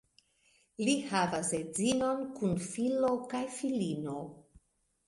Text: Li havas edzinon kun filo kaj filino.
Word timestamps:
Li 0.87 0.95
havas 1.11 1.53
edzinon 1.59 2.27
kun 2.41 2.59
filo 2.73 3.13
kaj 3.37 3.45
filino. 3.61 4.19